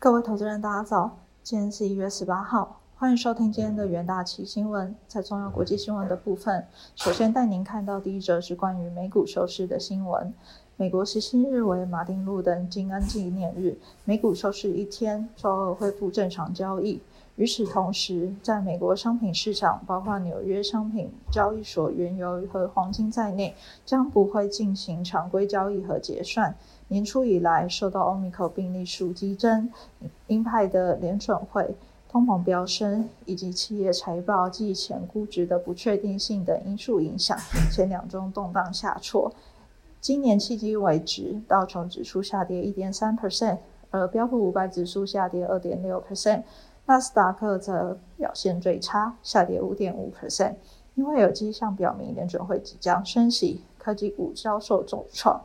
[0.00, 1.18] 各位投资人，大家早！
[1.42, 4.94] 今天是一月十八号，欢迎收听今天的元大旗新闻。
[5.08, 10.32] 在重要国际新闻的部分，首先带您看到第一则是关于美股收市的新闻。
[10.76, 17.00] 美国十七日为马丁路德金恩纪念日，美股收市一天，周二恢复正常交易。
[17.38, 23.54] 与此同时，在美国商品市场，包括纽约商品交易所原油和黄金在内，
[23.86, 26.52] 将不会进行常规交易和结算。
[26.88, 29.70] 年初以来，受到 Omicron 病例数激增、
[30.26, 31.76] 鹰派的联准会、
[32.10, 37.38] 通膨飙升以及企业财报季前估值的不确定性等因素影响，
[37.70, 39.32] 前两周动荡下挫。
[40.00, 43.58] 今年迄今为止，道琼指数下跌一点三 percent，
[43.92, 46.42] 而标普五百指数下跌二点六 percent，
[46.88, 50.54] 纳斯达克则表现最差，下跌五点五 percent。
[50.94, 55.38] 因为有迹象表明联准会即将升息，科技股遭受重创。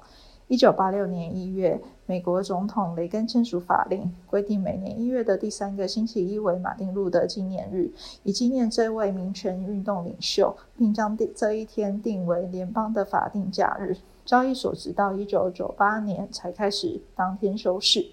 [0.48, 7.92] 一九八六年一月，美国总统雷根签署法令，规定每年一月的第三个星期一为马丁路德纪念日，
[8.24, 13.98] 以纪念这位民权运动领袖，并将这一天定为联邦的法定假日。
[14.24, 18.06] 交易所直到一九九八年才开始当天休市。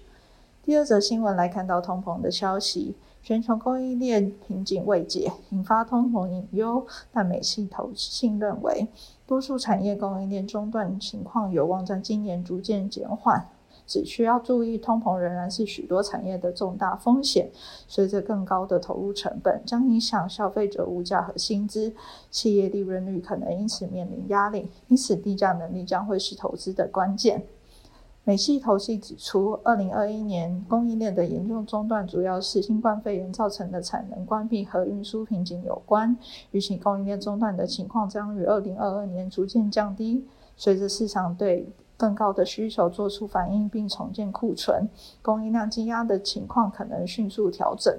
[0.63, 8.87] 第二则新闻来看到通膨的消息，全球供应链瓶颈未解，引发通膨隐忧，但美系投信认为。
[9.27, 13.47] 多数产业供应链中断情况有望在今年逐渐减缓，
[13.85, 17.49] 只需要注意通膨仍然是许多产业的重大风险。
[17.87, 21.93] 随着更高的投入成本，将影响消费者物价和薪资，
[22.29, 24.67] 企业利润率可能因此面临压力。
[24.87, 27.43] 因此，低价能力将会是投资的关键。
[28.23, 36.15] 美系投系指出，二零二一年供应链的严重中断，主要是新冠肺炎造成的产能关闭和运输瓶颈有关。
[36.51, 40.23] 预期供应链中断的情况将于二零二二年逐渐降低。
[40.55, 44.87] 随着市场对更高的需求做出反应并重建库存，
[45.23, 47.91] 供应量积压的情况可能迅速调整。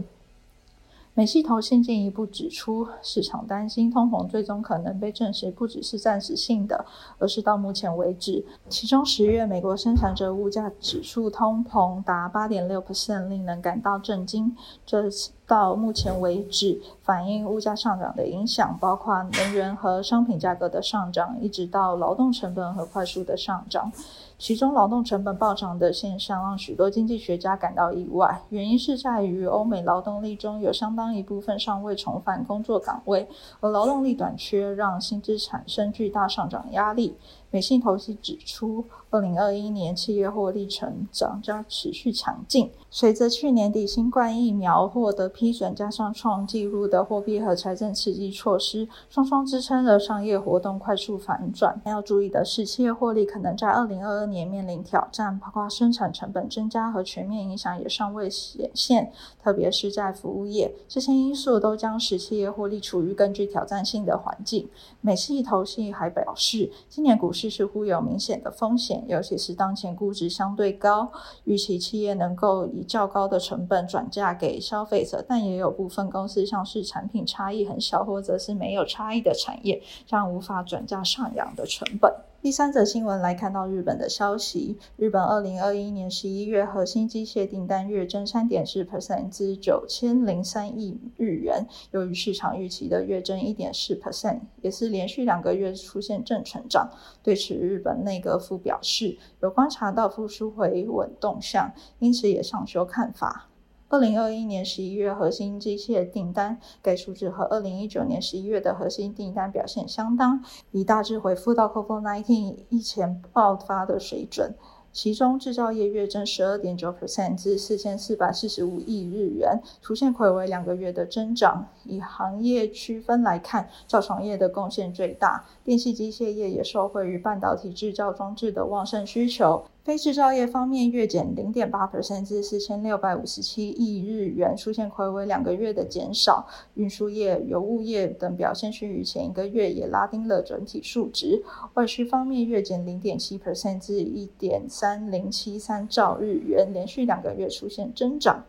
[1.14, 6.86] 美系投信进一步指出，市场担心通膨最终可能被证实不只是暂时性的，
[7.18, 14.56] 而是到目前为止，其中十月美国生产者物价指数通膨达八点六 percent，令人感到震惊。
[14.86, 15.02] 这
[15.52, 23.92] 到目前为止，反映物价上涨的影响，包括能源和商品价格的上涨，一直到劳动成本和快速的上涨。
[24.38, 28.40] 其中，劳动成本暴涨的现象让许多经济学家感到意外。
[28.48, 33.28] 原因是在于欧美劳动力中有相当一部分尚未重返工作岗位，
[33.60, 37.14] 而劳动力短缺让薪资产生巨大上涨压力。
[37.52, 42.70] 美信投资指出，二零二一年企业获利成长将持续强劲。
[42.90, 51.78] 随着去年底新冠疫苗获得批准，加上创纪录的货币和财政刺激措施，双双支撑了商业活动快速反转。
[51.84, 60.74] 要注意的是，企业获利可能在二零二二年面临挑战，包括生产成本增加和全面影响也尚未显现，特别是在服务业。
[60.88, 64.66] 这些因素都将使企业获利处于更具挑战性的环境。
[65.02, 67.41] 美系投信还表示，今年股市。
[67.48, 71.10] 似乎有明显的风险，尤其是当前估值相对高，
[71.44, 82.12] 预期企业能够以较高的成本转嫁给消费者，但也有部分公司，像是产品差异很小或者是没有差异的产业，将无法转嫁上扬的成本。
[82.42, 96.90] 第三则新闻来看到日本的消息，日本二零二一年十一月核心机械订单月增三点四 percent 至九千零三亿日元，优于市场预期的月增一点四 percent，也是连续两个月出现正成长。
[97.22, 103.51] 对此，日本内阁府表示有观察到复苏回稳动向，因此也上修看法。
[103.92, 114.54] 二零二一年十一月核心机械订单，该数字和二零一九年十一月的核心订单表现相当，已大致回复到 COVID-19 疫情爆发的水准。
[114.94, 121.68] 其中，制造业月增十二点九 percent 至四千四百四十五亿日元，出现魁为两个月的增长。
[121.84, 129.62] 以行业区分来看，造船业的贡献最大，电气机械业也受惠于半导体制造装置的旺盛需求。
[129.84, 136.46] 非制造业方面，月减零点八 percent 至四千六百五十七亿日元，出现回为两个月的减少。
[136.74, 141.42] 运输业、油物业等表现趋于前一个月，也拉低了整体数值。
[141.74, 148.44] 外需方面，月减零点七 percent 至一点三零七三兆日元，连续两个月出现增长。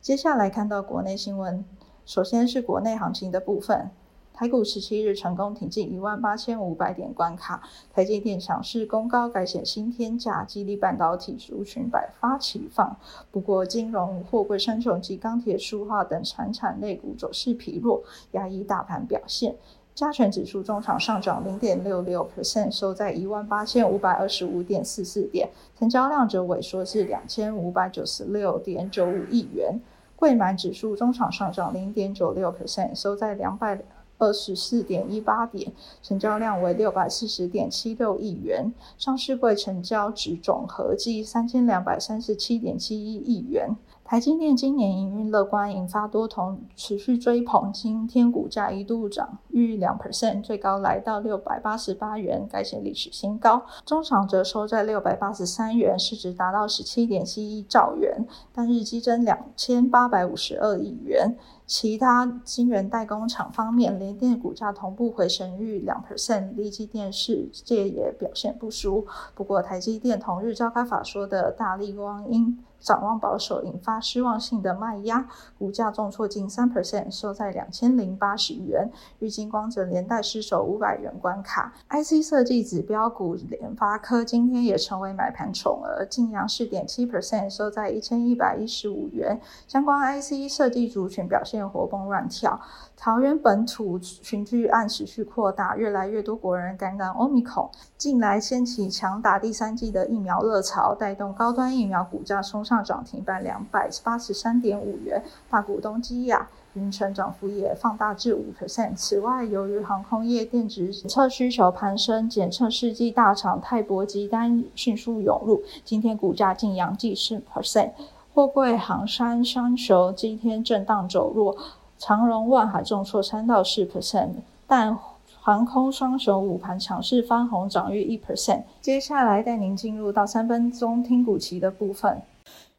[0.00, 1.62] 接下来看到国内新闻，
[2.06, 3.90] 首先是国内行情的部分。
[4.38, 7.60] 台股十七日成功挺进一万八千五百点关卡，
[7.92, 12.96] 台积电强势攻高，改写新天价，激励半导体族群百花齐放。
[13.32, 19.56] 不过，金融、货柜三雄及钢铁、塑化等产产类股走势疲弱，压抑大盘表现。
[19.92, 29.80] 加权指数中场上涨零点六六 percent，收在一万八千五百二十五点四四点，成交量则萎缩至两千五百九十六点九五亿元。
[30.14, 33.80] 贵买指数中场上涨零点九六 percent，收在两百
[34.18, 35.72] 二十四点一八点，
[36.02, 38.72] 成交量为六百四十点七六亿元。
[38.98, 43.76] 上市柜成交值总合计三千两百三十七点七一亿元。
[44.04, 53.66] 台积电今年营运乐观，引发多头持续追捧，今天股价一度涨逾两 percent，最高来到六百八十八元，改写历史新高。
[53.84, 61.36] 中场则收在六百八十三元，市值达到十七点七一兆元，单日激增两千八百五十二亿元。
[61.68, 69.06] 其他晶圆代工厂方面，联电股价同步回升逾两 percent，立积电视界也表现不俗。
[69.34, 75.28] 不过，台积电同日召开法说的大力光因展望保守，引发失望性的卖压，
[75.58, 78.90] 股价重挫近三 percent，收在两千零八十元。
[79.18, 81.72] 玉金光则连带失守五百元关卡。
[81.90, 89.40] IC 设计指标股联发科今天也成为买盘宠儿，净扬四点七 percent，收在一千一百一十五元。
[89.66, 92.60] 相关 IC 设计族群表现活蹦乱跳。
[93.00, 105.22] 桃园本土群聚案持续扩大，越来越多国人感染 Omicron，近来掀起强打第三季的疫苗热潮，带动高端疫苗股价冲上涨停板两百八十三点五元。
[105.48, 108.96] 大股东基亚、云成涨幅也放大至五 percent。
[108.96, 117.92] 此外，由于航空业电子检测需求攀升，检测试剂大厂泰博集单迅速涌入，今天股价竟扬近四 percent。
[118.34, 121.56] 货柜航山商球今天震荡走弱。
[121.98, 124.30] 长荣、万海重挫三到四 percent，
[124.66, 124.96] 但
[125.40, 128.62] 航空双雄午盘强势翻红，涨逾一 percent。
[128.80, 132.22] 接下来带您进入到三分钟听股棋的部分。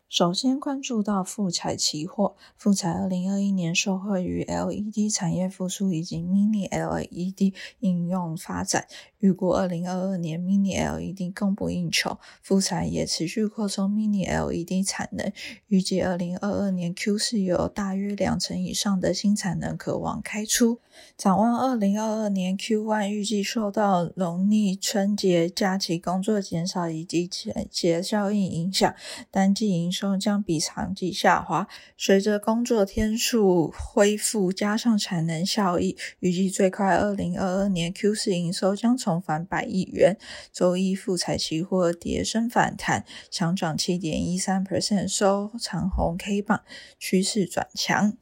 [0.09, 8.87] 首先关注到富彩期货，富彩二零二一年受惠于 LED 产业复苏以及 Mini LED 应用发展，
[9.19, 15.31] 预估二零二二年 Mini LED 供不应求，富彩也持续扩充 Mini LED 产能，
[15.67, 20.79] 预计二零二二年 Q 四有大约两成以上的新产能可望开出。
[21.15, 28.93] 展望二零二二年 Q one，预计受到农历春节假期工作减少以及节节效应影响，
[29.29, 31.67] 单季营收收将比长期下滑。
[31.97, 40.17] 随着工作天数恢复，加上产能效益，预计最快二零二二年 Q 四营收将重返百亿元。
[40.53, 46.63] 周一富彩期货跌升反弹，强涨七点一三 percent，收长红 K 棒，
[46.97, 48.13] 趋势转强。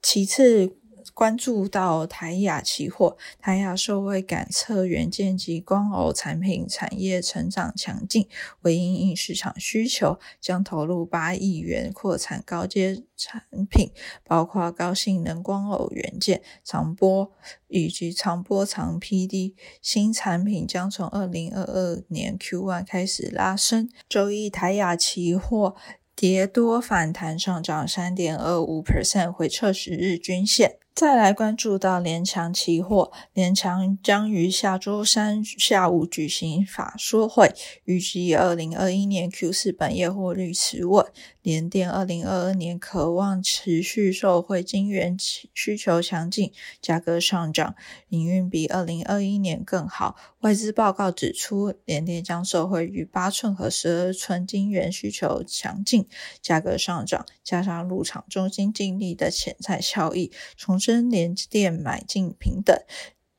[0.00, 0.78] 其次。
[1.14, 8.28] 关注到台亚期货，台亚受惠感测元件及光偶产品产业成长强劲，
[8.62, 13.90] 为因应市场需求，将投入八亿元扩产高阶产品，
[14.24, 17.32] 包括高性能光偶元件、长波
[17.68, 23.88] 以及长波长 PD 新产品将从二零二二年 Q1 开始拉升。
[24.08, 25.74] 周一台亚期货
[26.14, 30.78] 跌多反弹上涨三点二五 percent，回撤十日均线。
[30.98, 37.54] 再来关注到联强期货，联强将于下周三下午举行法说会，
[37.84, 41.06] 预计二零二一年 Q 四本业获利持稳。
[41.48, 46.52] 联电二零二二年渴望持续受惠晶圆需求强劲，
[46.82, 47.74] 价格上涨，
[48.10, 50.14] 营运比二零二一年更好。
[50.40, 56.06] 外资报告指出，联电将受惠于八寸和十二寸晶圆需求强劲，
[56.42, 62.76] 价格上涨，加上入场中心净利的潜在效益，重申联电买进平等。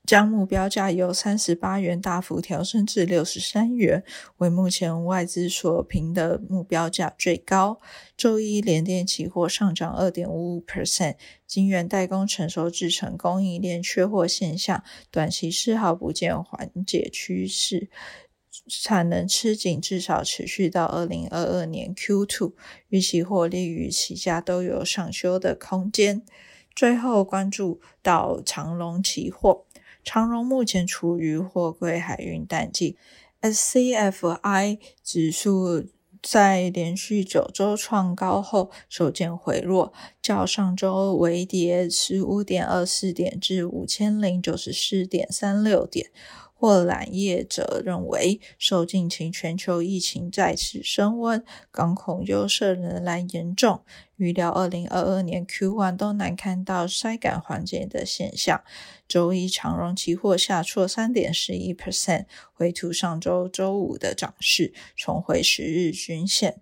[0.10, 4.04] 将目标价由三十八元大幅调升至六十三元，
[4.38, 7.80] 为目前外资所评的目标价最高。
[8.18, 11.14] 周一联电期货上涨二点五五 percent，
[11.46, 17.92] 晶圆代工成熟制成供应链缺货现象，短期丝毫不见缓解趋势，
[18.68, 22.54] 产能吃紧至少持续到二零二二年 Q two，
[22.88, 26.24] 预期获利与起价都有上修的空间。
[26.76, 29.66] 最后关注到长隆期货。
[30.04, 32.98] 长荣目前处于货柜海运淡季
[33.42, 35.86] ，SCFI 指数
[36.22, 46.12] 在连续九周创高后首见回落，较上周微跌十五点二四点至五千零九十四点三六点。
[46.60, 53.82] 或揽业者认为，受近期全球疫情再次升温，港口优势仍然严重，
[54.18, 58.62] 预料二零二二年 Q1 都难看到筛感缓解的现象。
[59.08, 66.62] 周一长荣期货下挫三点十一 percent，回吐上周周五的涨势，重回十日均线。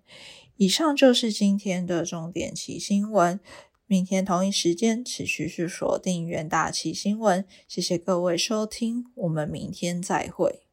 [0.56, 3.38] 以上就是今天的重点期新闻。
[3.90, 7.42] 明天同一时间持续是锁定元大旗新闻。
[7.66, 10.67] 谢谢各位收听，我们明天再会。